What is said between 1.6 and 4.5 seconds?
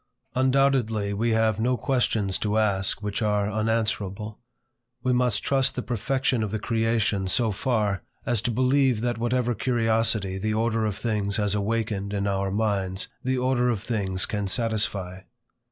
questions to ask which are unanswerable.